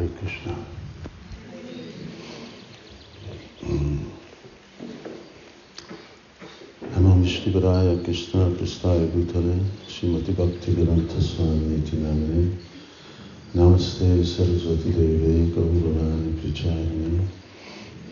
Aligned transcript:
Hare 0.00 0.08
Krishna. 0.18 0.54
Namo 6.94 7.20
Vishnupadaya 7.22 8.02
Krishna 8.02 8.46
Prasthaya 8.56 9.06
Bhutale 9.12 9.60
Srimati 9.86 10.32
Bhakti 10.34 10.72
Vedanta 10.72 11.20
Swami 11.20 11.82
Namane 11.92 12.56
Namaste 13.52 14.24
Saraswati 14.24 14.90
Deve 14.90 15.52
Gauravani 15.52 16.32
Prachayane. 16.40 17.26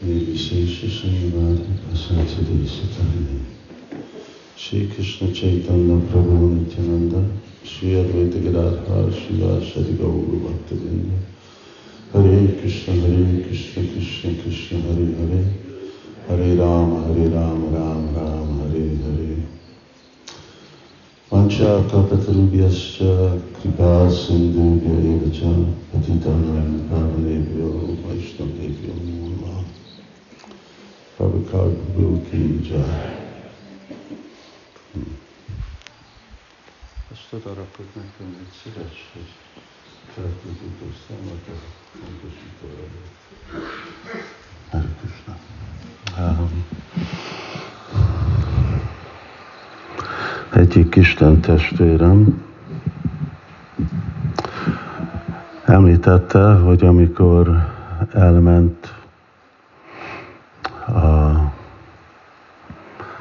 Nirvishesha 0.05 0.89
Srimati 0.89 1.73
Pasanti 1.89 2.43
Desatane 2.45 3.41
Shri 4.57 4.89
Krishna 4.89 5.33
Chaitanya 5.33 5.97
Prabhu 6.05 6.53
Nityananda. 6.53 7.25
Shri 7.65 7.95
Advaita 7.95 8.43
Gadadhar 8.45 9.11
Shri 9.11 9.39
Vasadi 9.39 9.97
Gauru 9.97 10.39
Bhaktavinda 10.45 11.38
Hare 12.13 12.59
Krishna 12.61 12.95
Hare 12.95 13.43
Krishna 13.45 13.83
Krishna 13.93 14.31
Krishna 14.43 14.81
Hare 14.81 15.07
Hare. 15.19 15.41
Hare 16.27 16.55
Rama 16.57 17.03
Hare 17.07 17.29
Rama 17.29 17.69
Rama 17.69 18.11
Rama 18.13 18.63
Hare 18.63 18.97
Hare. 19.05 19.47
Vancha 21.29 21.85
Kapatarubhyascha 21.91 23.41
Kripa 23.61 24.09
Sindhubhya 24.09 24.95
Evacha 25.13 25.53
Patitanam 25.93 26.89
Pavanebhyo 26.89 27.69
Vaishnavebhyo 28.03 28.93
Namo 29.05 29.65
Prabhupada 31.19 31.75
Prabhu 31.93 32.23
Ki 32.31 32.61
Jai. 32.63 33.17
Azt 37.13 37.33
odarakod 37.33 37.87
nekem 37.95 38.37
szíves, 40.19 40.19
hogy 40.19 40.27
feltudítoztam 40.43 41.17
a 44.71 44.77
Krishna. 45.01 45.37
Um, 46.19 46.65
egyik 50.53 50.97
Isten 50.97 51.41
testvérem 51.41 52.45
említette, 55.65 56.55
hogy 56.55 56.85
amikor 56.85 57.73
elment 58.13 58.95
a 60.87 61.33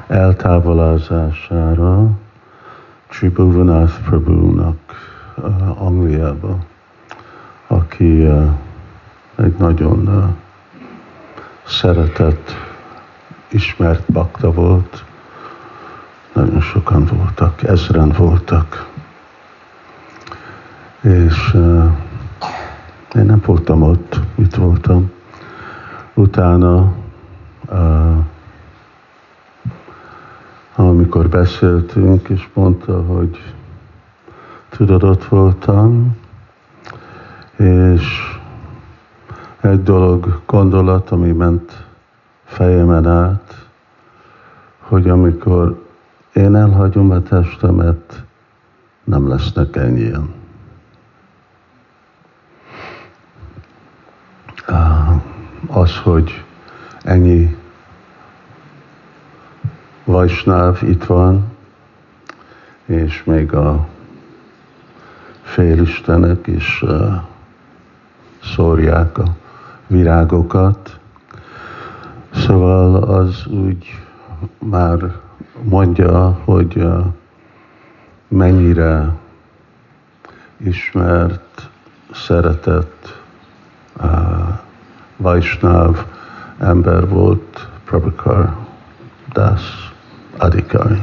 eltávolására 0.08 2.09
Tribhuvanath 3.08 4.04
Prabhu-nak 4.04 4.78
uh, 5.38 5.82
Angliába, 5.82 6.66
aki 7.68 8.28
egy 9.36 9.56
nagyon 9.58 10.36
szeretett, 11.66 12.52
ismert 13.48 14.12
bakta 14.12 14.52
volt, 14.52 15.04
nagyon 16.34 16.62
sokan 16.62 17.06
voltak, 17.06 17.64
ezren 17.64 18.10
voltak. 18.18 18.90
És 21.02 21.54
én 23.16 23.26
nem 23.26 23.42
voltam 23.45 23.82
ott, 23.82 24.20
itt 24.36 24.56
voltam. 24.56 25.12
Utána, 26.14 26.94
amikor 30.76 31.30
beszéltünk, 31.30 32.30
és 32.30 32.48
mondta, 32.54 33.02
hogy 33.04 33.54
tudod, 34.70 35.04
ott 35.04 35.26
voltam, 35.26 36.18
és 37.58 38.38
egy 39.61 39.83
dolog, 39.83 40.41
gondolat, 40.45 41.11
ami 41.11 41.31
ment 41.31 41.86
fejemen 42.44 43.08
át, 43.08 43.67
hogy 44.80 45.09
amikor 45.09 45.86
én 46.33 46.55
elhagyom 46.55 47.11
a 47.11 47.21
testemet, 47.21 48.23
nem 49.04 49.27
lesznek 49.27 49.76
ennyien. 49.76 50.33
Az, 55.67 55.98
hogy 55.98 56.43
ennyi 57.03 57.55
Vajsnáv 60.03 60.83
itt 60.83 61.03
van, 61.03 61.45
és 62.86 63.23
még 63.23 63.53
a 63.53 63.87
félistenek 65.42 66.48
is 66.48 66.83
szórják 68.55 69.17
a 69.17 69.35
virágokat. 69.87 70.99
Szóval 72.33 72.95
az 72.95 73.45
úgy 73.45 73.99
már 74.59 75.15
mondja, 75.63 76.39
hogy 76.43 76.87
mennyire 78.27 79.13
ismert, 80.58 81.69
szeretett 82.13 83.21
uh, 84.02 84.59
Vaisnav 85.17 86.05
ember 86.59 87.08
volt 87.08 87.67
Prabhakar 87.85 88.55
Das 89.33 89.93
Adhikari. 90.37 91.02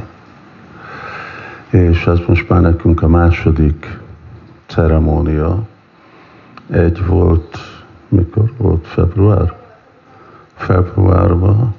És 1.69 2.07
ez 2.07 2.19
most 2.27 2.49
már 2.49 2.61
nekünk 2.61 3.01
a 3.01 3.07
második 3.07 3.99
ceremónia. 4.67 5.67
Egy 6.69 7.05
volt, 7.05 7.57
mikor 8.07 8.51
volt 8.57 8.87
február? 8.87 9.53
Februárban 10.55 11.75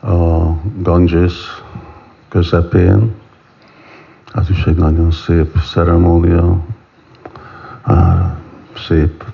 a 0.00 0.52
Ganges 0.78 1.62
közepén, 2.28 3.14
az 4.32 4.50
is 4.50 4.64
egy 4.64 4.76
nagyon 4.76 5.10
szép 5.10 5.58
ceremónia, 5.72 6.64
szép 8.76 9.24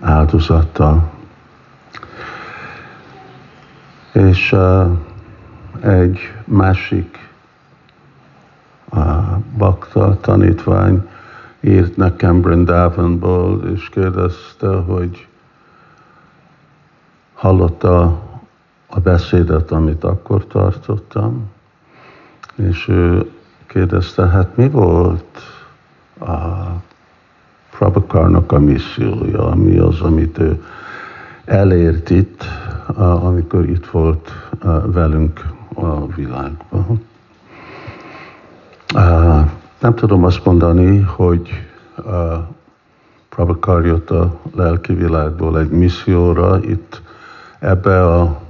áldozattal. 0.00 1.10
És 4.12 4.56
egy 5.80 6.18
másik 6.44 7.28
bakta 9.56 10.20
tanítvány 10.20 11.08
írt 11.62 11.96
nekem 11.96 12.40
Brindavanból, 12.40 13.62
és 13.74 13.88
kérdezte, 13.88 14.68
hogy 14.68 15.26
hallotta 17.34 18.20
a 18.86 19.00
beszédet, 19.00 19.70
amit 19.70 20.04
akkor 20.04 20.46
tartottam, 20.46 21.50
és 22.54 22.88
ő 22.88 23.30
kérdezte, 23.66 24.26
hát 24.26 24.56
mi 24.56 24.68
volt 24.68 25.38
a 26.20 26.34
Prabhakarnak 27.70 28.52
a 28.52 28.58
missziója, 28.58 29.54
mi 29.54 29.78
az, 29.78 30.00
amit 30.00 30.38
ő 30.38 30.64
elért 31.44 32.10
itt, 32.10 32.44
amikor 32.96 33.68
itt 33.68 33.86
volt 33.86 34.30
velünk 34.84 35.46
a 35.74 36.06
világban. 36.06 37.04
Nem 39.82 39.94
tudom 39.94 40.24
azt 40.24 40.44
mondani, 40.44 41.00
hogy 41.00 41.48
Prabhakar 43.28 43.86
jött 43.86 44.10
a 44.10 44.38
lelki 44.54 44.94
világból 44.94 45.58
egy 45.58 45.70
misszióra 45.70 46.60
itt 46.60 47.02
ebbe 47.58 48.14
a 48.14 48.40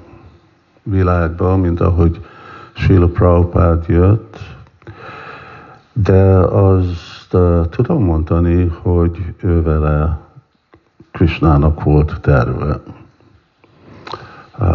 világba, 0.82 1.56
mint 1.56 1.80
ahogy 1.80 2.24
Srila 2.72 3.06
Prabhupád 3.06 3.84
jött, 3.88 4.38
de 5.92 6.22
azt 6.36 7.36
tudom 7.70 8.04
mondani, 8.04 8.72
hogy 8.82 9.34
ő 9.40 9.62
vele 9.62 10.18
Krishnának 11.10 11.82
volt 11.82 12.20
terve. 12.20 12.80
Uh, 14.58 14.68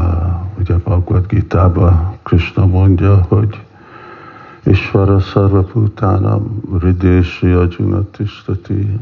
ugye 0.60 0.75
Bhagavad 0.75 1.27
Gita-ba 1.27 2.15
Krishna 2.24 2.65
mondja, 2.65 3.25
hogy 3.27 3.65
Ishvara 4.68 5.19
Sarvaputánam 5.19 6.62
Ridési 6.81 7.52
Ajuna 7.52 8.04
Tisztati 8.12 9.00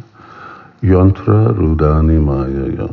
Yantra 0.79 1.53
Rudani 1.53 2.15
Májaja. 2.15 2.87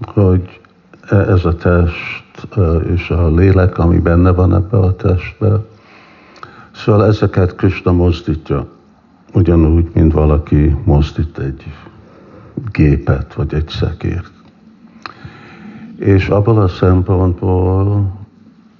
Hogy 0.00 0.60
e, 1.08 1.16
ez 1.16 1.44
a 1.44 1.54
test 1.54 2.48
e, 2.56 2.60
és 2.74 3.10
a 3.10 3.30
lélek, 3.30 3.78
ami 3.78 3.98
benne 3.98 4.30
van 4.30 4.54
ebbe 4.54 4.76
a 4.76 4.96
testbe, 4.96 5.60
szóval 6.70 7.06
ezeket 7.06 7.54
Krishna 7.54 7.92
mozdítja, 7.92 8.66
ugyanúgy, 9.32 9.90
mint 9.94 10.12
valaki 10.12 10.76
mozdít 10.84 11.38
egy 11.38 11.64
gépet, 12.72 13.34
vagy 13.34 13.54
egy 13.54 13.68
szekért. 13.68 14.32
És 15.96 16.28
abban 16.28 16.58
a 16.58 16.68
szempontból 16.68 18.10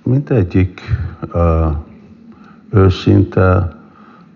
mindegyik 0.02 0.81
uh, 1.35 1.73
őszinte, 2.72 3.76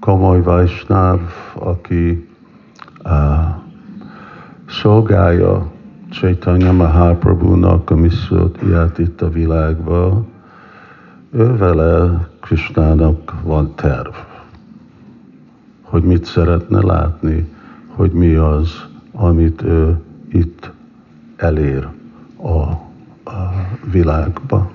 komoly 0.01 0.43
Vajsnáv, 0.43 1.21
aki 1.55 2.29
uh, 3.05 3.11
szolgálja 4.69 5.71
Chaitanya 6.11 6.73
Mahaprabhu-nak 6.73 7.91
a 7.91 7.95
missziót 7.95 8.59
itt 8.99 9.23
a 9.23 9.29
világba, 9.29 10.25
ő 11.31 11.57
vele 11.57 12.27
Krishnának 12.41 13.35
van 13.43 13.75
terv, 13.75 14.15
hogy 15.83 16.03
mit 16.03 16.25
szeretne 16.25 16.81
látni, 16.81 17.53
hogy 17.87 18.13
mi 18.13 18.35
az, 18.35 18.85
amit 19.13 19.63
ő 19.63 20.01
itt 20.29 20.71
elér 21.37 21.89
a, 22.37 22.61
a 23.31 23.53
világba. 23.91 24.71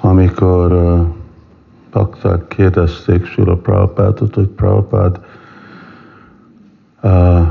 Amikor 0.00 0.72
uh, 0.72 1.16
bakták 1.90 2.48
kérdezték 2.48 3.24
Sula 3.24 3.56
Prabhupádot, 3.56 4.34
hogy 4.34 4.46
Prabhupád 4.46 5.20
uh, 7.02 7.46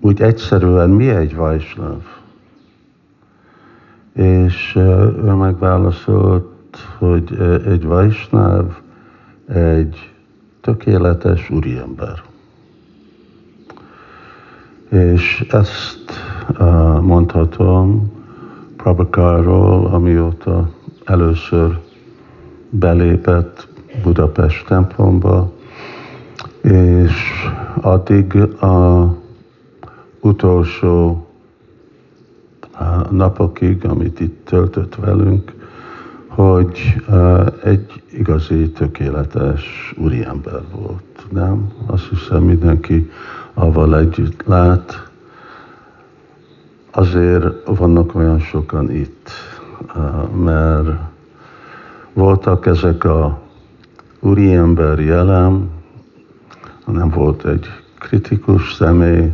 úgy 0.00 0.20
egyszerűen 0.20 0.90
mi 0.90 1.08
egy 1.08 1.36
Vajsnav? 1.36 2.02
És 4.12 4.72
uh, 4.76 4.82
ő 5.24 5.32
megválaszolt, 5.32 6.78
hogy 6.98 7.38
egy 7.66 7.84
Vajsnav 7.84 8.66
egy 9.48 10.12
tökéletes 10.60 11.50
úriember. 11.50 12.22
És 14.88 15.46
ezt 15.50 16.10
uh, 16.58 17.00
mondhatom 17.00 18.12
Prabhakáról, 18.76 19.86
amióta 19.86 20.70
először 21.04 21.78
belépett 22.70 23.68
Budapest 24.02 24.66
templomba, 24.66 25.52
és 26.60 27.12
addig 27.80 28.36
a 28.62 29.06
utolsó 30.20 31.26
napokig, 33.10 33.84
amit 33.84 34.20
itt 34.20 34.44
töltött 34.44 34.94
velünk, 34.94 35.52
hogy 36.26 37.02
egy 37.64 38.02
igazi 38.12 38.70
tökéletes 38.70 39.94
úriember 39.98 40.60
volt, 40.74 41.26
nem? 41.30 41.72
Azt 41.86 42.08
hiszem 42.08 42.42
mindenki 42.42 43.10
avval 43.54 43.98
együtt 43.98 44.42
lát. 44.46 45.08
Azért 46.90 47.66
vannak 47.66 48.14
olyan 48.14 48.38
sokan 48.40 48.90
itt, 48.90 49.30
mert 50.34 51.09
voltak 52.12 52.66
ezek 52.66 53.04
a 53.04 53.40
úriember 54.20 54.98
jelen, 54.98 55.70
nem 56.86 57.08
volt 57.08 57.44
egy 57.44 57.66
kritikus 57.98 58.72
személy, 58.74 59.32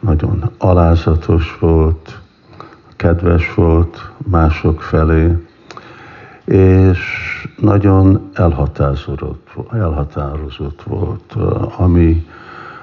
nagyon 0.00 0.50
alázatos 0.58 1.56
volt, 1.60 2.18
kedves 2.96 3.54
volt 3.54 4.10
mások 4.30 4.82
felé, 4.82 5.36
és 6.44 6.98
nagyon 7.56 8.30
elhatározott, 8.32 9.48
elhatározott 9.72 10.82
volt, 10.82 11.36
ami, 11.76 12.26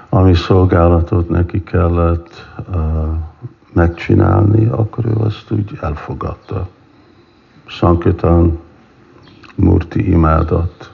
ami 0.09 0.33
szolgálatot 0.33 1.29
neki 1.29 1.63
kellett 1.63 2.49
uh, 2.69 2.75
megcsinálni, 3.73 4.65
akkor 4.65 5.05
ő 5.05 5.13
azt 5.17 5.51
úgy 5.51 5.77
elfogadta. 5.81 6.67
Sankitán, 7.65 8.59
Murti 9.55 10.09
imádat, 10.09 10.93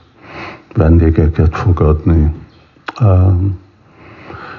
vendégeket 0.74 1.56
fogadni. 1.56 2.34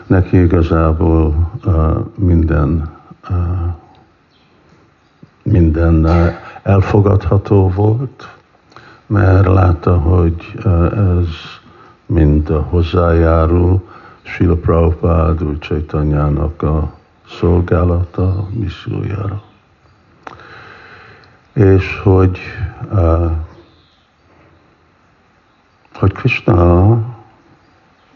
Neki 0.08 0.42
igazából 0.42 1.52
minden 2.16 2.92
minden 5.44 6.08
elfogadható 6.64 7.70
volt, 7.70 8.36
mert 9.06 9.48
látta, 9.48 9.98
hogy 9.98 10.60
ez 10.94 11.28
mind 12.06 12.50
hozzájárul 12.70 13.90
Sila 14.22 14.56
Prabhupád 14.56 15.44
úr 15.44 15.58
a 16.62 16.94
szolgálata, 17.30 18.48
missziójára. 18.52 19.42
És 21.54 22.00
hogy, 22.04 22.40
hogy 26.04 26.12
Krishna 26.12 26.98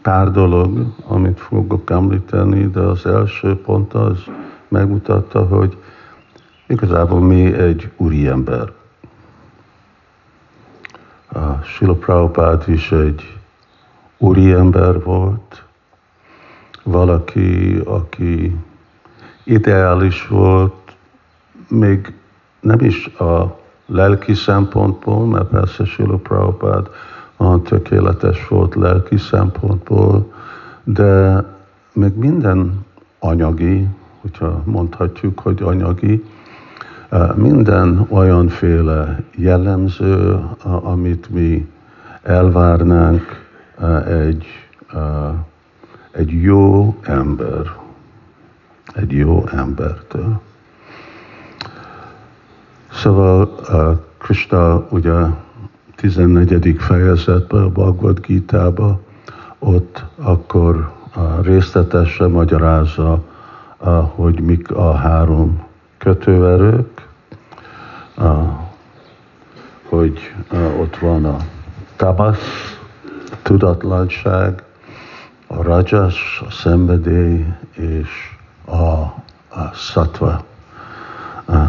pár 0.02 0.30
dolog, 0.30 0.94
amit 1.06 1.40
fogok 1.40 1.90
említeni, 1.90 2.66
de 2.66 2.80
az 2.80 3.06
első 3.06 3.60
pont 3.60 3.94
az 3.94 4.18
megmutatta, 4.68 5.46
hogy 5.46 5.76
Igazából 6.66 7.20
mi 7.20 7.52
egy 7.52 7.90
úriember. 7.96 8.72
A 11.32 11.62
Sila 11.62 11.94
Prabhupád 11.94 12.64
is 12.66 12.92
egy 12.92 13.38
úriember 14.18 15.02
volt, 15.02 15.64
valaki, 16.82 17.80
aki 17.84 18.56
ideális 19.44 20.26
volt, 20.26 20.96
még 21.68 22.14
nem 22.60 22.80
is 22.80 23.06
a 23.06 23.58
lelki 23.86 24.34
szempontból, 24.34 25.26
mert 25.26 25.48
persze 25.48 25.84
Sila 25.84 26.16
Prabhupád 26.16 26.88
olyan 27.38 27.62
tökéletes 27.62 28.48
volt 28.48 28.74
lelki 28.74 29.16
szempontból, 29.16 30.32
de 30.84 31.44
még 31.92 32.14
minden 32.14 32.86
anyagi, 33.18 33.88
hogyha 34.20 34.62
mondhatjuk, 34.64 35.38
hogy 35.38 35.62
anyagi, 35.62 36.24
minden 37.34 38.06
olyanféle 38.08 39.22
jellemző, 39.34 40.40
amit 40.62 41.30
mi 41.30 41.68
elvárnánk 42.22 43.22
egy, 44.06 44.46
egy 46.10 46.42
jó 46.42 46.96
ember, 47.02 47.72
egy 48.94 49.12
jó 49.12 49.44
embertől. 49.52 50.40
Szóval 52.92 53.50
Krista 54.18 54.86
ugye 54.90 55.14
14. 56.00 56.76
fejezetben, 56.78 57.62
a 57.62 57.68
Bhagavad 57.68 58.20
gita 58.20 59.00
ott 59.58 60.04
akkor 60.16 60.92
részletesen 61.42 62.30
magyarázza, 62.30 63.22
hogy 64.14 64.40
mik 64.40 64.70
a 64.70 64.92
három 64.94 65.66
kötőerők, 65.98 67.08
hogy 69.88 70.18
ott 70.80 70.96
van 70.96 71.24
a 71.24 71.36
tabasz, 71.96 72.78
tudatlanság, 73.42 74.62
a 75.46 75.62
rajas, 75.62 76.42
a 76.46 76.50
szenvedély 76.50 77.46
és 77.72 78.36
a, 78.64 78.74
a 79.58 79.70
szatva. 79.74 80.44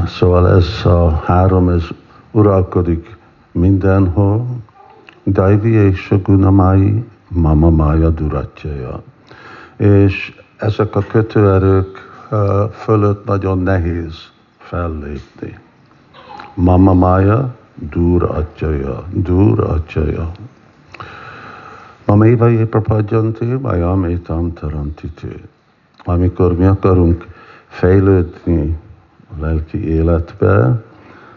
Szóval 0.07 0.49
ez 0.49 0.85
a 0.85 1.21
három, 1.25 1.69
ez 1.69 1.83
uralkodik 2.31 3.17
mindenhol. 3.51 4.45
Daivi 5.25 5.71
és 5.71 6.13
gunamai 6.23 7.03
mama 7.27 7.69
maya 7.69 8.09
duratjaja. 8.09 9.01
És 9.77 10.41
ezek 10.57 10.95
a 10.95 11.01
kötőerők 11.01 12.09
fölött 12.71 13.25
nagyon 13.25 13.59
nehéz 13.59 14.13
fellépni. 14.57 15.57
Mama 16.53 16.93
Maya, 16.93 17.55
dur 17.75 18.23
atyaja, 18.23 19.03
dur 19.13 19.59
atyaja. 19.59 20.31
Maméva 22.05 22.49
éprapadjanti, 22.49 23.45
majam 23.45 24.03
étam 24.05 24.53
tarantitő. 24.53 25.47
Amikor 26.03 26.57
mi 26.57 26.65
akarunk 26.65 27.27
fejlődni 27.67 28.77
a 29.29 29.41
lelki 29.41 29.89
életbe, 29.89 30.83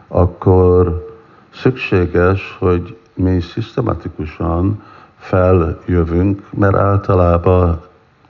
akkor 0.08 1.10
szükséges, 1.54 2.56
hogy 2.58 2.96
mi 3.14 3.40
szisztematikusan 3.40 4.82
feljövünk, 5.18 6.46
mert 6.50 6.76
általában 6.76 7.80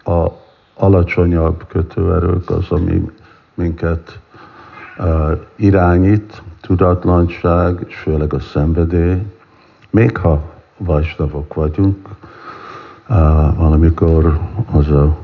a 0.04 0.26
alacsonyabb 0.74 1.64
kötőerők 1.68 2.50
az, 2.50 2.70
ami 2.70 3.10
minket 3.54 4.18
irányít, 5.56 6.42
tudatlanság, 6.60 7.84
és 7.88 7.96
főleg 7.96 8.34
a 8.34 8.40
szenvedély. 8.40 9.22
Még 9.90 10.16
ha 10.16 10.42
vajsnavok 10.76 11.54
vagyunk, 11.54 12.08
valamikor 13.56 14.38
az 14.72 14.88
a 14.88 15.16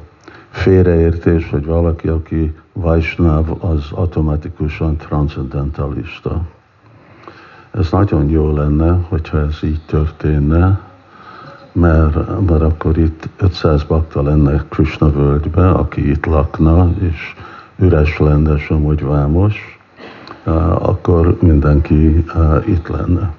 félreértés, 0.50 1.50
hogy 1.50 1.64
valaki, 1.64 2.08
aki 2.08 2.54
vajsnav, 2.72 3.64
az 3.64 3.86
automatikusan 3.90 4.96
transzendentalista. 4.96 6.42
Ez 7.78 7.90
nagyon 7.90 8.28
jó 8.28 8.56
lenne, 8.56 8.98
hogyha 9.08 9.38
ez 9.38 9.58
így 9.62 9.80
történne, 9.86 10.80
mert, 11.72 12.46
mert 12.48 12.62
akkor 12.62 12.98
itt 12.98 13.28
500 13.36 13.82
bakta 13.82 14.22
lenne 14.22 14.64
Krishna 14.68 15.10
völgybe, 15.10 15.70
aki 15.70 16.10
itt 16.10 16.26
lakna, 16.26 16.90
és 17.00 17.34
üres 17.76 18.18
lenne 18.18 18.58
Somogy 18.58 19.04
Vámos, 19.04 19.78
akkor 20.78 21.36
mindenki 21.40 22.24
itt 22.66 22.88
lenne. 22.88 23.32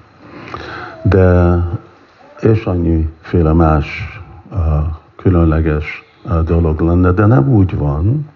De 1.02 1.56
és 2.40 2.64
annyiféle 2.64 3.52
más 3.52 4.20
különleges 5.16 6.02
dolog 6.44 6.80
lenne, 6.80 7.10
de 7.12 7.26
nem 7.26 7.48
úgy 7.48 7.76
van. 7.76 8.28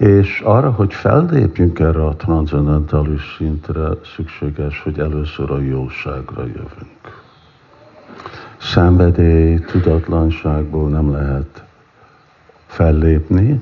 És 0.00 0.40
arra, 0.40 0.70
hogy 0.70 0.94
fellépjünk 0.94 1.78
erre 1.78 2.04
a 2.04 2.14
transzendentális 2.16 3.34
szintre, 3.36 3.88
szükséges, 4.14 4.80
hogy 4.82 4.98
először 4.98 5.50
a 5.50 5.58
jóságra 5.58 6.40
jövünk. 6.42 7.22
Szenvedély, 8.58 9.58
tudatlanságból 9.58 10.88
nem 10.88 11.12
lehet 11.12 11.64
fellépni, 12.66 13.60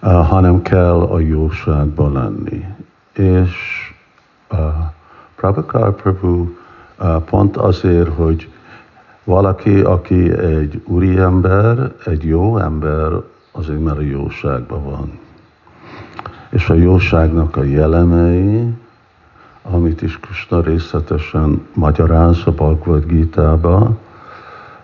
hanem 0.00 0.62
kell 0.62 1.00
a 1.00 1.18
jóságban 1.18 2.12
lenni. 2.12 2.64
És 3.12 3.54
uh, 4.50 4.58
Prabhakar 5.36 5.94
Prabhu 5.94 6.48
pont 7.24 7.56
azért, 7.56 8.14
hogy 8.14 8.48
valaki, 9.24 9.80
aki 9.80 10.30
egy 10.32 10.82
úriember, 10.86 11.92
egy 12.04 12.24
jó 12.24 12.58
ember, 12.58 13.12
azért 13.52 13.82
mert 13.82 13.98
a 13.98 14.00
jóságban 14.00 14.84
van. 14.84 15.28
És 16.50 16.68
a 16.68 16.74
jóságnak 16.74 17.56
a 17.56 17.62
jelemei, 17.62 18.74
amit 19.62 20.02
is 20.02 20.18
Krishna 20.18 20.60
részletesen 20.60 21.66
magyaráz 21.74 22.38
a 22.44 22.50
Bhagavad 22.50 23.04
Gita-ba, 23.06 23.98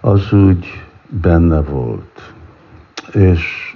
az 0.00 0.32
úgy 0.32 0.84
benne 1.08 1.60
volt. 1.60 2.32
És 3.12 3.74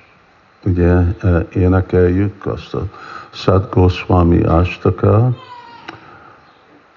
ugye 0.65 0.95
e, 1.21 1.47
énekeljük 1.55 2.47
azt 2.47 2.75
a 2.75 2.87
Sad 3.31 3.69
Goswami 3.71 4.43
Astaka, 4.43 5.37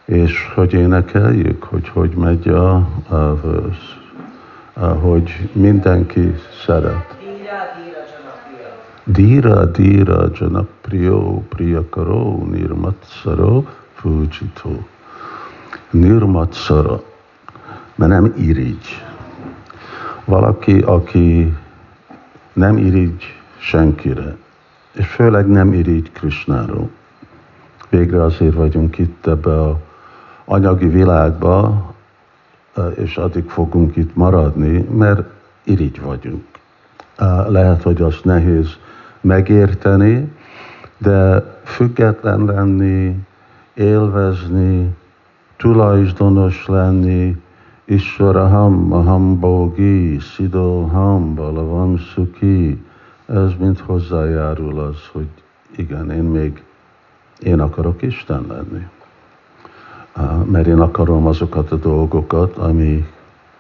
és 0.06 0.52
hogy 0.56 0.74
énekeljük, 0.74 1.64
hogy 1.64 1.90
hogy 1.90 2.16
megy 2.16 2.48
a, 2.48 2.76
a 3.08 3.40
verse, 3.42 5.00
hogy 5.00 5.50
mindenki 5.54 6.36
szeret. 6.66 7.23
Dira, 9.06 9.66
dira, 9.66 10.30
janapriyo, 10.40 11.44
priyakaro, 11.50 12.46
nirmatszaro, 12.46 13.64
fúcsitó. 13.94 14.86
Nirmatszara, 15.90 17.04
mert 17.96 18.12
nem 18.12 18.34
irigy. 18.38 19.04
Valaki, 20.26 20.80
aki 20.80 21.58
nem 22.54 22.78
irigy 22.78 23.24
senkire, 23.58 24.38
és 24.94 25.08
főleg 25.08 25.48
nem 25.48 25.74
irigy 25.74 26.12
Krisnáról. 26.12 26.90
Végre 27.90 28.24
azért 28.24 28.54
vagyunk 28.54 28.98
itt 28.98 29.28
ebbe 29.28 29.62
a 29.62 29.80
anyagi 30.46 30.88
világba, 30.88 31.94
és 32.96 33.18
addig 33.18 33.50
fogunk 33.50 33.96
itt 33.96 34.16
maradni, 34.16 34.78
mert 34.78 35.30
irigy 35.64 36.02
vagyunk. 36.02 36.53
Lehet, 37.48 37.84
hogy 37.84 38.02
azt 38.02 38.24
nehéz 38.24 38.78
megérteni, 39.22 40.32
de 40.98 41.44
független 41.64 42.46
lenni, 42.46 43.26
élvezni, 43.74 44.96
tulajdonos 45.58 46.66
lenni, 46.68 47.42
Isvaraham, 47.86 48.92
Aham 48.92 49.40
Bogi, 49.40 50.20
Sidoham, 50.20 51.36
Balavam 51.36 51.98
Suki, 51.98 52.86
ez 53.26 53.52
mind 53.60 53.80
hozzájárul 53.80 54.80
az, 54.80 54.98
hogy 55.12 55.28
igen, 55.76 56.12
én 56.12 56.24
még 56.24 56.64
én 57.40 57.60
akarok 57.60 58.02
Isten 58.02 58.46
lenni. 58.48 58.88
Mert 60.46 60.68
én 60.68 60.80
akarom 60.80 61.28
azokat 61.28 61.72
a 61.72 61.76
dolgokat, 61.76 62.58
ami 62.58 63.08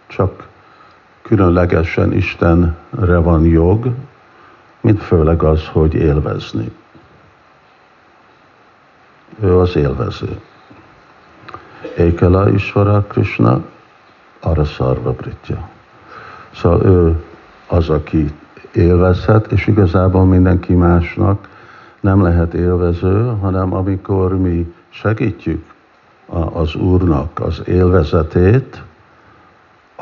csak 0.07 0.47
különlegesen 1.23 2.13
Istenre 2.13 3.17
van 3.17 3.45
jog, 3.45 3.91
mint 4.81 5.01
főleg 5.01 5.43
az, 5.43 5.67
hogy 5.67 5.93
élvezni. 5.93 6.71
Ő 9.41 9.57
az 9.57 9.75
élvező. 9.75 10.39
Ékela 11.97 12.49
Isvara 12.49 13.01
Krishna, 13.01 13.63
arra 14.39 14.65
szarva 14.65 15.11
britja. 15.11 15.69
Szóval 16.55 16.85
ő 16.85 17.23
az, 17.67 17.89
aki 17.89 18.33
élvezhet, 18.73 19.51
és 19.51 19.67
igazából 19.67 20.25
mindenki 20.25 20.73
másnak 20.73 21.49
nem 21.99 22.21
lehet 22.21 22.53
élvező, 22.53 23.37
hanem 23.41 23.73
amikor 23.73 24.37
mi 24.37 24.73
segítjük 24.89 25.65
az 26.53 26.75
Úrnak 26.75 27.39
az 27.39 27.61
élvezetét, 27.65 28.81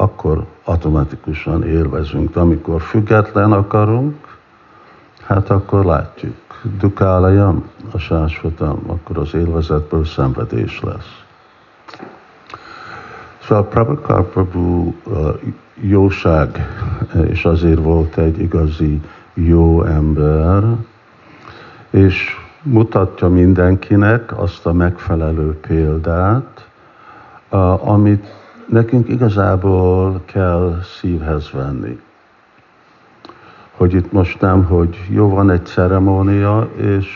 akkor 0.02 0.46
automatikusan 0.64 1.64
élvezünk. 1.64 2.34
De 2.34 2.40
amikor 2.40 2.82
független 2.82 3.52
akarunk, 3.52 4.16
hát 5.22 5.50
akkor 5.50 5.86
látjuk. 5.86 6.36
Dukálajam, 6.80 7.70
a 7.92 7.98
sásvatam, 7.98 8.84
akkor 8.88 9.18
az 9.18 9.34
élvezetből 9.34 10.06
szenvedés 10.06 10.80
lesz. 10.80 11.24
Szóval 13.44 13.68
Prabhakar 13.68 14.30
Prabhu 14.30 14.94
jóság, 15.76 16.68
és 17.28 17.46
azért 17.46 17.80
volt 17.80 18.18
egy 18.18 18.40
igazi 18.40 19.02
jó 19.34 19.84
ember, 19.84 20.64
és 21.90 22.36
mutatja 22.62 23.28
mindenkinek 23.28 24.40
azt 24.40 24.66
a 24.66 24.74
megfelelő 24.74 25.60
példát, 25.60 26.70
amit 27.80 28.41
nekünk 28.66 29.10
igazából 29.10 30.22
kell 30.26 30.80
szívhez 31.00 31.52
venni. 31.52 32.00
Hogy 33.72 33.94
itt 33.94 34.12
most 34.12 34.42
nem, 34.42 34.64
hogy 34.64 34.98
jó 35.10 35.30
van 35.30 35.50
egy 35.50 35.66
ceremónia, 35.66 36.70
és, 36.76 37.08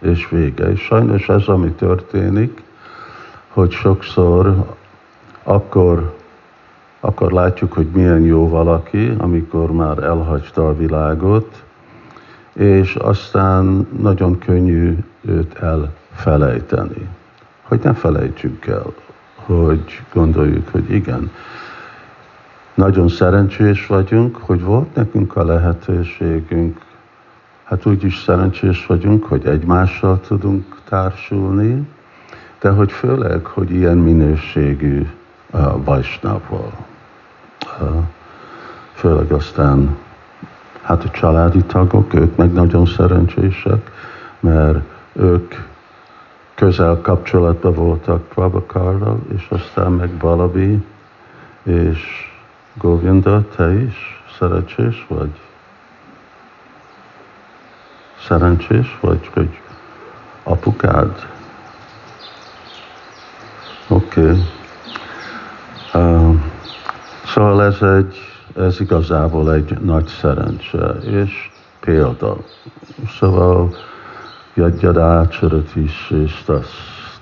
és 0.00 0.28
vége. 0.28 0.70
És 0.70 0.80
sajnos 0.80 1.28
ez, 1.28 1.46
ami 1.46 1.70
történik, 1.70 2.62
hogy 3.48 3.70
sokszor 3.70 4.74
akkor, 5.42 6.14
akkor 7.00 7.32
látjuk, 7.32 7.72
hogy 7.72 7.86
milyen 7.86 8.20
jó 8.20 8.48
valaki, 8.48 9.14
amikor 9.18 9.72
már 9.72 9.98
elhagyta 9.98 10.68
a 10.68 10.76
világot, 10.76 11.64
és 12.52 12.94
aztán 12.94 13.88
nagyon 14.00 14.38
könnyű 14.38 14.98
őt 15.20 15.54
elfelejteni. 15.54 17.08
Hogy 17.62 17.80
nem 17.82 17.94
felejtsük 17.94 18.66
el, 18.66 18.92
hogy 19.46 20.02
gondoljuk, 20.12 20.68
hogy 20.68 20.90
igen, 20.90 21.30
nagyon 22.74 23.08
szerencsés 23.08 23.86
vagyunk, 23.86 24.36
hogy 24.36 24.62
volt 24.62 24.94
nekünk 24.94 25.36
a 25.36 25.44
lehetőségünk, 25.44 26.80
hát 27.64 27.86
úgy 27.86 28.04
is 28.04 28.22
szerencsés 28.22 28.86
vagyunk, 28.86 29.24
hogy 29.24 29.46
egymással 29.46 30.20
tudunk 30.20 30.76
társulni, 30.88 31.88
de 32.60 32.70
hogy 32.70 32.92
főleg, 32.92 33.44
hogy 33.44 33.70
ilyen 33.70 33.96
minőségű 33.96 35.06
uh, 35.50 35.84
Vajsnával. 35.84 36.72
Uh, 37.80 38.02
főleg 38.94 39.32
aztán 39.32 39.96
Hát 40.86 41.04
a 41.04 41.10
családi 41.10 41.62
tagok, 41.62 42.14
ők 42.14 42.36
meg 42.36 42.52
nagyon 42.52 42.86
szerencsések, 42.86 43.90
mert 44.40 44.78
ők 45.12 45.54
közel 46.56 47.00
kapcsolatban 47.00 47.74
voltak 47.74 48.28
Prabhakarral, 48.28 49.20
és 49.34 49.46
aztán 49.48 49.92
meg 49.92 50.10
Balabi, 50.10 50.84
és 51.62 51.98
Govinda, 52.74 53.44
te 53.56 53.72
is 53.72 54.24
szerencsés 54.38 55.06
vagy? 55.08 55.40
Szerencsés 58.26 58.98
vagy, 59.00 59.30
hogy 59.32 59.60
apukád? 60.42 61.26
Oké. 63.88 64.20
Okay. 64.20 64.42
Uh, 65.94 66.34
szóval 67.24 67.64
ez 67.64 67.82
egy 67.82 68.36
ez 68.56 68.80
igazából 68.80 69.52
egy 69.54 69.78
nagy 69.78 70.06
szerencse, 70.06 70.86
és 71.02 71.50
példa. 71.80 72.36
Szóval 73.18 73.76
Yadyadácsarat 74.56 75.76
is, 75.76 76.10
és 76.10 76.44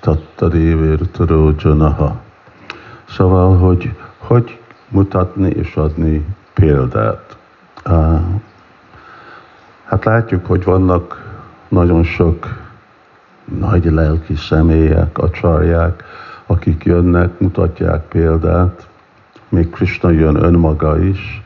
tattadévértaródzsanaha. 0.00 2.20
Szóval, 3.08 3.56
hogy 3.56 3.94
hogy 4.18 4.58
mutatni 4.88 5.48
és 5.48 5.76
adni 5.76 6.26
példát. 6.54 7.36
Hát 9.84 10.04
látjuk, 10.04 10.46
hogy 10.46 10.64
vannak 10.64 11.32
nagyon 11.68 12.02
sok 12.02 12.46
nagy 13.58 13.84
lelki 13.84 14.34
személyek, 14.34 15.18
acsarják, 15.18 16.04
akik 16.46 16.84
jönnek, 16.84 17.38
mutatják 17.38 18.04
példát, 18.04 18.88
még 19.48 19.70
Krishna 19.70 20.10
jön 20.10 20.44
önmaga 20.44 20.98
is, 20.98 21.42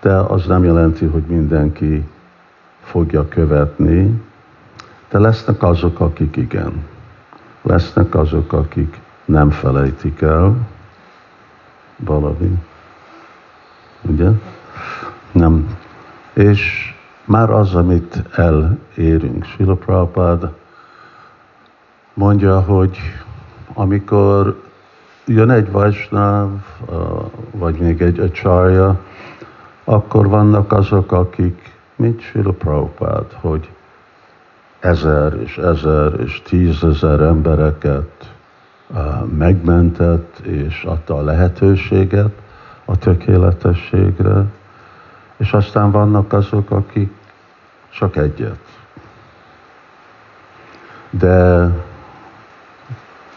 de 0.00 0.12
az 0.12 0.46
nem 0.46 0.64
jelenti, 0.64 1.04
hogy 1.04 1.24
mindenki 1.26 2.04
fogja 2.82 3.28
követni, 3.28 4.22
de 5.16 5.22
lesznek 5.22 5.62
azok, 5.62 6.00
akik 6.00 6.36
igen. 6.36 6.84
Lesznek 7.62 8.14
azok, 8.14 8.52
akik 8.52 9.00
nem 9.24 9.50
felejtik 9.50 10.20
el 10.20 10.56
valami. 11.96 12.58
Ugye? 14.02 14.28
Nem. 15.32 15.76
És 16.32 16.92
már 17.24 17.50
az, 17.50 17.74
amit 17.74 18.22
elérünk. 18.34 19.44
Srila 19.44 19.74
Prabhupád 19.74 20.52
mondja, 22.14 22.60
hogy 22.60 22.98
amikor 23.74 24.62
jön 25.24 25.50
egy 25.50 25.70
Vajsnáv, 25.70 26.50
vagy 27.50 27.78
még 27.78 28.02
egy 28.02 28.18
acsarja, 28.18 29.00
akkor 29.84 30.28
vannak 30.28 30.72
azok, 30.72 31.12
akik, 31.12 31.72
mint 31.94 32.20
Srila 32.20 32.52
Prabhupád, 32.52 33.32
hogy 33.32 33.70
ezer 34.80 35.40
és 35.42 35.58
ezer 35.58 36.20
és 36.20 36.42
tízezer 36.42 37.20
embereket 37.20 38.34
megmentett 39.36 40.38
és 40.38 40.84
adta 40.84 41.16
a 41.16 41.22
lehetőséget 41.22 42.32
a 42.84 42.98
tökéletességre, 42.98 44.44
és 45.36 45.52
aztán 45.52 45.90
vannak 45.90 46.32
azok, 46.32 46.70
akik 46.70 47.12
csak 47.90 48.16
egyet. 48.16 48.58
De, 51.10 51.68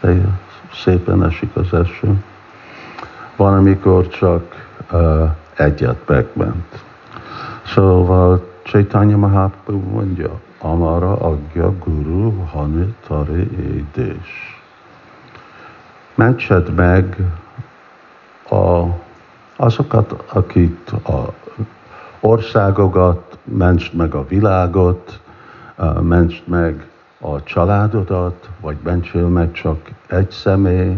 de 0.00 0.38
szépen 0.72 1.24
esik 1.24 1.56
az 1.56 1.74
eső. 1.74 2.24
Van, 3.36 3.54
amikor 3.54 4.08
csak 4.08 4.68
uh, 4.92 5.30
egyet 5.54 6.08
megment. 6.08 6.84
Szóval 7.66 8.49
Chaitanya 8.62 9.16
Mahaprabhu 9.16 9.90
mondja, 9.90 10.40
Amara 10.58 11.12
Agya 11.12 11.72
Guru 11.78 12.44
Hani 12.44 12.94
Tare 13.06 13.38
Édés. 13.38 14.60
Mentsed 16.14 16.74
meg 16.74 17.16
a, 18.50 18.84
azokat, 19.56 20.24
akik 20.32 20.92
a 20.92 21.32
országokat, 22.20 23.38
mentsd 23.44 23.94
meg 23.94 24.14
a 24.14 24.26
világot, 24.26 25.20
mentsd 26.00 26.48
meg 26.48 26.88
a 27.20 27.42
családodat, 27.42 28.48
vagy 28.60 28.76
mentsél 28.82 29.28
meg 29.28 29.52
csak 29.52 29.90
egy 30.06 30.30
személy, 30.30 30.96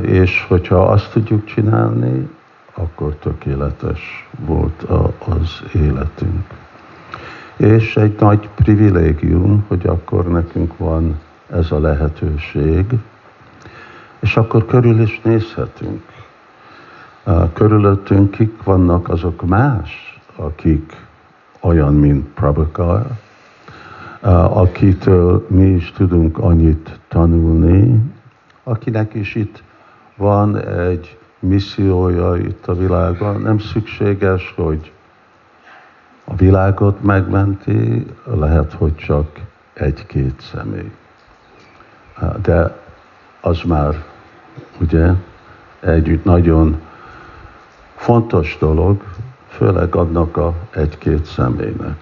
és 0.00 0.44
hogyha 0.48 0.86
azt 0.86 1.12
tudjuk 1.12 1.44
csinálni, 1.44 2.28
akkor 2.78 3.14
tökéletes 3.14 4.28
volt 4.46 4.82
az 5.18 5.62
életünk. 5.74 6.46
És 7.56 7.96
egy 7.96 8.16
nagy 8.20 8.48
privilégium, 8.54 9.64
hogy 9.68 9.86
akkor 9.86 10.28
nekünk 10.28 10.76
van 10.76 11.18
ez 11.50 11.70
a 11.70 11.78
lehetőség, 11.78 12.84
és 14.20 14.36
akkor 14.36 14.66
körül 14.66 15.00
is 15.00 15.20
nézhetünk. 15.24 16.02
Körülöttünk 17.52 18.30
kik 18.30 18.62
vannak 18.62 19.08
azok 19.08 19.46
más, 19.46 20.20
akik 20.36 21.06
olyan, 21.60 21.94
mint 21.94 22.26
Prabhakar, 22.26 23.06
akitől 24.50 25.46
mi 25.48 25.66
is 25.66 25.92
tudunk 25.92 26.38
annyit 26.38 26.98
tanulni, 27.08 28.00
akinek 28.64 29.14
is 29.14 29.34
itt 29.34 29.62
van 30.16 30.56
egy 30.56 31.18
missziója 31.38 32.36
itt 32.36 32.66
a 32.66 32.74
világban. 32.74 33.40
Nem 33.40 33.58
szükséges, 33.58 34.52
hogy 34.56 34.92
a 36.24 36.34
világot 36.34 37.02
megmenti, 37.02 38.06
lehet, 38.24 38.72
hogy 38.72 38.96
csak 38.96 39.40
egy-két 39.72 40.40
személy. 40.40 40.92
De 42.42 42.76
az 43.40 43.60
már 43.62 44.04
ugye 44.80 45.10
egy 45.80 46.20
nagyon 46.24 46.80
fontos 47.96 48.56
dolog, 48.60 49.02
főleg 49.48 49.94
adnak 49.94 50.36
a 50.36 50.54
egy-két 50.70 51.24
személynek. 51.24 51.96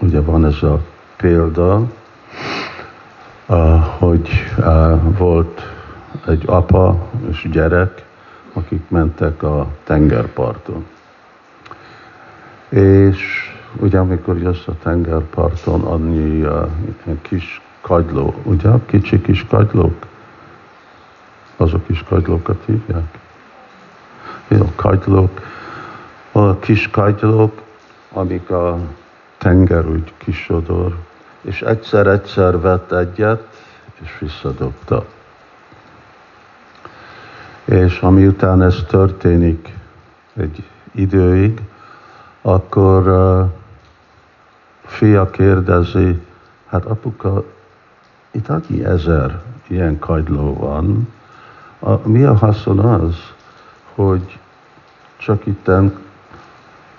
Ugye 0.00 0.20
van 0.20 0.44
ez 0.44 0.62
a 0.62 0.80
példa, 1.16 1.82
hogy 3.98 4.28
volt 5.18 5.60
egy 6.26 6.42
apa 6.46 7.08
és 7.30 7.48
gyerek, 7.50 8.08
akik 8.52 8.88
mentek 8.88 9.42
a 9.42 9.66
tengerparton. 9.84 10.86
És 12.68 13.50
ugye 13.76 13.98
amikor 13.98 14.38
jössz 14.38 14.66
a 14.66 14.74
tengerparton, 14.82 15.84
annyi 15.84 16.42
uh, 16.42 16.68
kis 17.22 17.60
kagyló, 17.80 18.34
ugye 18.42 18.70
kicsi 18.86 19.20
kis 19.20 19.46
kagylók, 19.48 20.06
azok 21.56 21.88
is 21.88 22.02
kagylókat 22.02 22.62
hívják. 22.66 23.18
Jó, 24.48 24.72
kagylók, 24.76 25.40
a 26.32 26.58
kis 26.58 26.90
kagylók, 26.90 27.62
amik 28.12 28.50
a 28.50 28.78
tenger 29.38 29.86
úgy 29.86 30.12
kisodor, 30.16 30.96
és 31.40 31.62
egyszer-egyszer 31.62 32.60
vett 32.60 32.92
egyet, 32.92 33.48
és 34.02 34.18
visszadobta. 34.18 35.04
És 37.70 38.00
amiután 38.00 38.62
ez 38.62 38.76
történik 38.88 39.74
egy 40.34 40.64
időig, 40.92 41.60
akkor 42.42 43.08
uh, 43.08 43.50
fia 44.84 45.30
kérdezi, 45.30 46.20
hát 46.66 46.84
apuka, 46.84 47.44
itt 48.30 48.48
annyi 48.48 48.84
ezer 48.84 49.42
ilyen 49.66 49.98
kagyló 49.98 50.56
van, 50.56 51.08
a, 51.78 52.08
mi 52.08 52.22
a 52.22 52.34
haszon 52.34 52.78
az, 52.78 53.14
hogy 53.94 54.38
csak 55.16 55.46
itten 55.46 55.98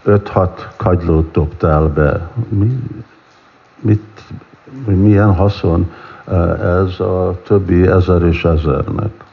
5-6 0.05 0.49
kagylót 0.75 1.31
dobtál 1.31 1.87
be? 1.87 2.29
Mi, 2.49 2.79
mit, 3.79 4.23
milyen 4.85 5.33
haszon 5.35 5.91
ez 6.61 6.99
a 6.99 7.39
többi 7.43 7.87
ezer 7.87 8.21
és 8.21 8.45
ezernek? 8.45 9.29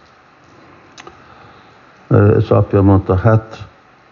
Ez 2.09 2.51
apja 2.51 2.83
mondta, 2.83 3.17
hát 3.17 3.67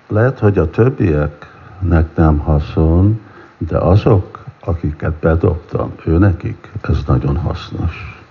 lehet, 0.08 0.38
hogy 0.38 0.58
a 0.58 0.70
többieknek 0.70 2.14
nem 2.14 2.38
haszon, 2.38 3.20
de 3.58 3.78
azok, 3.78 4.44
akiket 4.60 5.12
bedobtam, 5.12 5.92
ő 6.04 6.18
nekik 6.18 6.72
ez 6.82 6.98
nagyon 7.06 7.36
hasznos. 7.36 8.22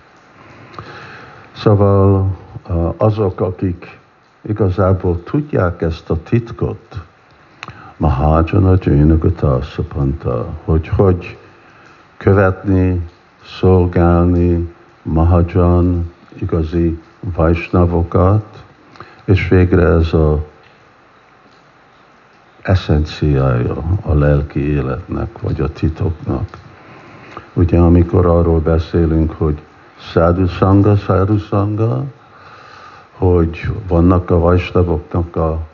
Szóval 1.52 2.36
azok, 2.96 3.40
akik 3.40 3.98
igazából 4.42 5.22
tudják 5.22 5.82
ezt 5.82 6.10
a 6.10 6.22
titkot, 6.22 6.98
Mahajana 7.96 8.76
Jainagata 8.80 9.62
Szapanta, 9.62 10.48
hogy 10.64 10.88
hogy 10.88 11.38
követni, 12.16 13.08
szolgálni 13.58 14.74
Mahajan 15.02 16.12
igazi 16.38 17.02
Vajsnavokat, 17.20 18.64
és 19.26 19.48
végre 19.48 19.82
ez 19.82 20.12
a 20.12 20.44
eszenciája 22.62 23.76
a 24.02 24.14
lelki 24.14 24.60
életnek, 24.60 25.40
vagy 25.40 25.60
a 25.60 25.72
titoknak. 25.72 26.48
Ugye 27.52 27.78
amikor 27.78 28.26
arról 28.26 28.60
beszélünk, 28.60 29.32
hogy 29.32 29.62
szádu 30.12 30.46
szanga, 30.46 30.96
szádu 30.96 31.38
szanga, 31.38 32.04
hogy 33.12 33.70
vannak 33.88 34.30
a 34.30 34.38
vajsnavoknak 34.38 35.36
a 35.36 35.66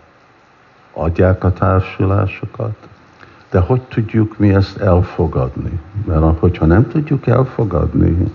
adják 0.92 1.44
a 1.44 1.52
társulásokat, 1.52 2.76
de 3.50 3.58
hogy 3.58 3.80
tudjuk 3.80 4.38
mi 4.38 4.54
ezt 4.54 4.76
elfogadni? 4.76 5.80
Mert 6.04 6.38
hogyha 6.38 6.66
nem 6.66 6.88
tudjuk 6.88 7.26
elfogadni, 7.26 8.32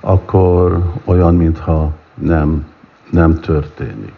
akkor 0.00 0.92
olyan, 1.04 1.34
mintha 1.34 1.92
nem, 2.14 2.66
nem 3.14 3.40
történik. 3.40 4.14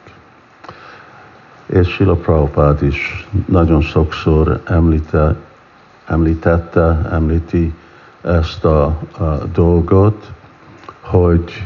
És 1.67 1.89
Sila 1.89 2.15
Prabhupád 2.15 2.83
is 2.83 3.29
nagyon 3.47 3.81
sokszor 3.81 4.61
említe, 4.65 5.37
említette, 6.07 7.09
említi 7.11 7.75
ezt 8.23 8.65
a, 8.65 8.85
a 9.19 9.25
dolgot, 9.53 10.31
hogy 11.01 11.65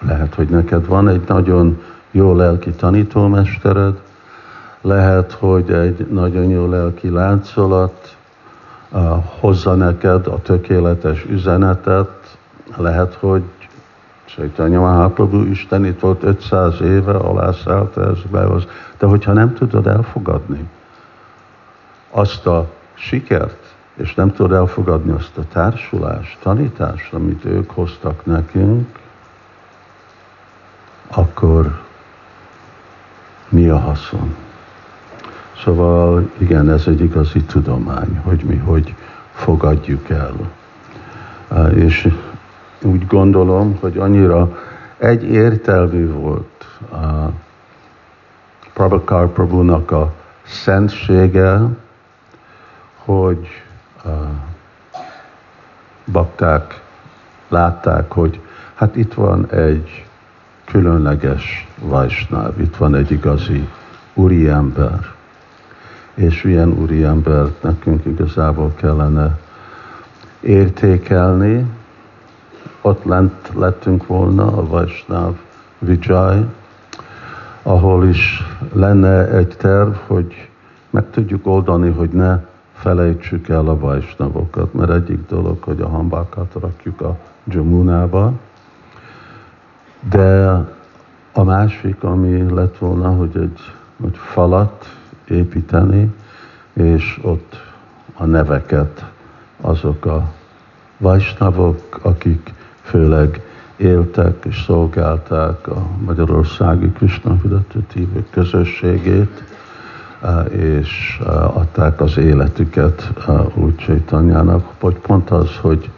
lehet, 0.00 0.34
hogy 0.34 0.48
neked 0.48 0.86
van 0.86 1.08
egy 1.08 1.22
nagyon 1.26 1.82
jó 2.10 2.34
lelki 2.34 2.70
tanítómestered, 2.70 4.00
lehet, 4.80 5.32
hogy 5.32 5.70
egy 5.70 6.06
nagyon 6.10 6.48
jó 6.48 6.68
lelki 6.68 7.08
láncolat 7.08 8.16
hozza 9.40 9.74
neked 9.74 10.26
a 10.26 10.42
tökéletes 10.42 11.24
üzenetet, 11.24 12.36
lehet, 12.76 13.14
hogy 13.14 13.42
Chaitanya 14.36 14.80
Mahaprabhu 14.80 15.42
Isten 15.42 15.84
itt 15.84 16.00
volt 16.00 16.22
500 16.22 16.80
éve, 16.80 17.12
alászállt 17.12 17.96
ez 17.96 18.18
be, 18.30 18.46
de 18.98 19.06
hogyha 19.06 19.32
nem 19.32 19.54
tudod 19.54 19.86
elfogadni 19.86 20.68
azt 22.10 22.46
a 22.46 22.68
sikert, 22.94 23.74
és 23.94 24.14
nem 24.14 24.32
tudod 24.32 24.52
elfogadni 24.52 25.12
azt 25.12 25.38
a 25.38 25.42
társulást, 25.52 26.38
tanítást, 26.42 27.12
amit 27.12 27.44
ők 27.44 27.70
hoztak 27.70 28.24
nekünk, 28.24 28.98
akkor 31.08 31.82
mi 33.48 33.68
a 33.68 33.78
haszon? 33.78 34.36
Szóval 35.64 36.30
igen, 36.38 36.70
ez 36.70 36.86
egy 36.86 37.00
igazi 37.00 37.42
tudomány, 37.42 38.20
hogy 38.24 38.44
mi 38.44 38.56
hogy 38.56 38.94
fogadjuk 39.32 40.08
el. 40.10 40.34
És 41.74 42.08
úgy 42.82 43.06
gondolom, 43.06 43.76
hogy 43.80 43.98
annyira 43.98 44.58
egyértelmű 44.98 46.12
volt 46.12 46.66
a 46.92 47.30
Prabhakar 48.72 49.32
Prabhunak 49.32 49.90
a 49.90 50.12
szentsége, 50.46 51.60
hogy 52.96 53.48
a 54.04 54.08
bakták 56.12 56.82
látták, 57.48 58.12
hogy 58.12 58.40
hát 58.74 58.96
itt 58.96 59.14
van 59.14 59.50
egy 59.50 60.04
különleges 60.64 61.68
vajsnáv, 61.78 62.60
itt 62.60 62.76
van 62.76 62.94
egy 62.94 63.10
igazi 63.10 63.68
úriember. 64.14 65.14
És 66.14 66.44
ilyen 66.44 66.68
úriembert 66.68 67.62
nekünk 67.62 68.04
igazából 68.04 68.72
kellene 68.74 69.38
értékelni. 70.40 71.66
Ott 72.86 73.04
lent 73.04 73.50
lettünk 73.54 74.06
volna 74.06 74.46
a 74.46 74.66
Vajsnáv 74.66 75.34
Vijay, 75.78 76.44
ahol 77.62 78.06
is 78.08 78.42
lenne 78.72 79.28
egy 79.28 79.56
terv, 79.56 79.94
hogy 80.06 80.48
meg 80.90 81.10
tudjuk 81.10 81.46
oldani, 81.46 81.90
hogy 81.90 82.10
ne 82.10 82.38
felejtsük 82.74 83.48
el 83.48 83.68
a 83.68 83.78
vajsnavokat, 83.78 84.74
mert 84.74 84.90
egyik 84.90 85.26
dolog, 85.28 85.62
hogy 85.62 85.80
a 85.80 85.88
hambákat 85.88 86.56
rakjuk 86.60 87.00
a 87.00 87.16
Jamunába, 87.44 88.32
de 90.10 90.50
a 91.32 91.42
másik, 91.42 92.02
ami 92.04 92.50
lett 92.50 92.78
volna, 92.78 93.10
hogy 93.10 93.36
egy 93.36 93.60
hogy 94.00 94.16
falat 94.16 94.96
építeni, 95.28 96.14
és 96.72 97.18
ott 97.22 97.56
a 98.14 98.24
neveket, 98.24 99.04
azok 99.60 100.04
a 100.04 100.32
vajsnavok, 100.98 101.98
akik 102.02 102.54
főleg 102.86 103.40
éltek 103.76 104.44
és 104.44 104.62
szolgálták 104.66 105.68
a 105.68 105.86
magyarországi 106.04 106.92
Krishna 106.92 107.36
közösségét, 108.30 109.44
és 110.50 111.20
adták 111.54 112.00
az 112.00 112.16
életüket 112.18 113.12
úgy 113.54 113.76
Csaitanyának, 113.76 114.66
hogy 114.80 114.94
pont 114.94 115.30
az, 115.30 115.56
hogy 115.60 115.90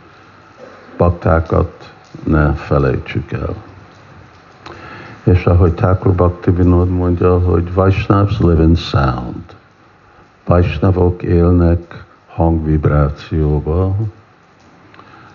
baktákat 0.96 1.92
ne 2.24 2.53
felejtsük 2.53 3.33
el. 3.33 3.55
És 5.22 5.46
ahogy 5.46 5.72
Thakur 5.72 6.12
Bhakti 6.12 6.51
Vinod 6.51 6.88
mondja, 6.88 7.38
hogy 7.38 7.74
Vaishnavs 7.74 8.38
live 8.38 8.62
in 8.62 8.74
sound. 8.74 9.44
Vaishnavok 10.44 11.22
élnek 11.22 12.05
hangvibrációba. 12.27 13.96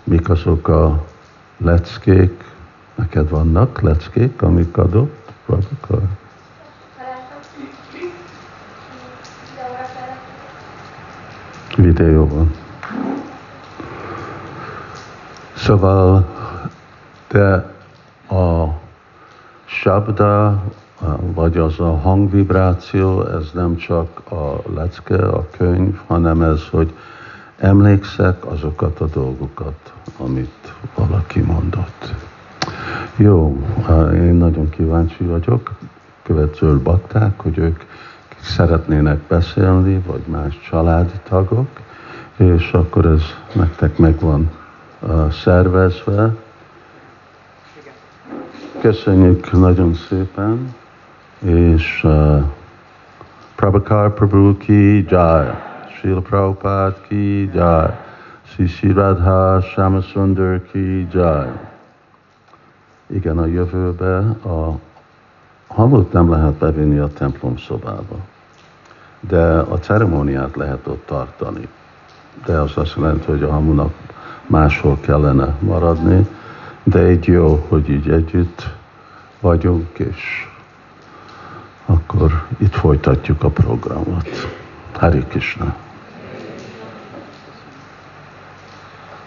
Mik 0.04 0.30
azok 0.30 0.68
a 0.68 1.04
leckék? 1.64 2.44
Neked 2.96 3.30
vannak 3.30 3.82
leckék, 3.82 4.42
amik 4.42 4.78
adott? 4.78 5.32
Prabhakar? 5.46 6.02
Videóban. 11.76 12.52
Szóval, 15.54 16.26
de 17.28 17.74
a 18.38 18.68
sabda, 19.66 20.64
vagy 21.20 21.58
az 21.58 21.80
a 21.80 21.98
hangvibráció, 21.98 23.28
ez 23.28 23.50
nem 23.54 23.76
csak 23.76 24.32
a 24.32 24.62
lecke, 24.74 25.28
a 25.28 25.48
könyv, 25.58 26.00
hanem 26.08 26.42
ez, 26.42 26.68
hogy 26.72 26.94
emlékszek 27.58 28.46
azokat 28.46 29.00
a 29.00 29.06
dolgokat, 29.06 29.93
amit 30.18 30.74
valaki 30.96 31.40
mondott. 31.40 32.14
Jó, 33.16 33.58
én 34.14 34.34
nagyon 34.34 34.70
kíváncsi 34.70 35.24
vagyok, 35.24 35.72
következő 36.24 36.78
bakták, 36.78 37.40
hogy 37.40 37.58
ők 37.58 37.84
szeretnének 38.42 39.20
beszélni, 39.28 40.04
vagy 40.06 40.22
más 40.26 40.60
családi 40.70 41.20
tagok, 41.30 41.68
és 42.38 42.72
akkor 42.72 43.06
ez 43.06 43.22
nektek 43.54 43.98
megvan 43.98 44.52
szervezve. 45.32 46.36
Köszönjük 48.82 49.52
nagyon 49.52 49.94
szépen, 49.94 50.76
és 51.40 52.04
uh, 52.04 52.44
Prabhakar 53.56 54.14
Prabhu 54.14 54.58
ki 54.58 55.06
jai, 55.10 55.48
Srila 55.98 56.22
Prabhupada 56.22 56.96
ki 57.08 57.50
jai, 57.54 57.88
Sri 58.54 58.92
Radha 58.92 59.62
Shamasundar 59.62 60.62
ki 60.72 61.08
jai. 61.12 61.50
Igen, 63.08 63.38
a 63.38 63.46
jövőbe 63.46 64.18
a 64.46 64.80
hamut 65.68 66.12
nem 66.12 66.30
lehet 66.30 66.54
bevinni 66.54 66.98
a 66.98 67.08
templom 67.08 67.58
szobába, 67.58 68.18
de 69.20 69.44
a 69.46 69.80
ceremóniát 69.80 70.56
lehet 70.56 70.88
ott 70.88 71.06
tartani. 71.06 71.68
De 72.46 72.54
az 72.60 72.78
azt 72.78 72.96
jelenti, 72.96 73.26
hogy 73.26 73.44
a 73.44 73.52
hamunak 73.52 73.94
máshol 74.48 74.98
kellene 75.02 75.56
maradni, 75.60 76.28
de 76.84 77.00
egy 77.00 77.26
jó, 77.26 77.66
hogy 77.68 77.90
így 77.90 78.10
együtt 78.10 78.70
vagyunk, 79.40 80.00
és 80.00 80.48
akkor 81.86 82.48
itt 82.58 82.74
folytatjuk 82.74 83.44
a 83.44 83.50
programot. 83.50 84.30
Hari 84.92 85.24
Krishna! 85.28 85.76